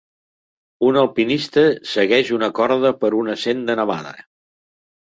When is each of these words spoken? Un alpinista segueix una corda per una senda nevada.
Un 0.87 0.97
alpinista 1.01 1.65
segueix 1.91 2.33
una 2.39 2.51
corda 2.61 2.95
per 3.05 3.15
una 3.23 3.39
senda 3.47 3.79
nevada. 3.85 4.21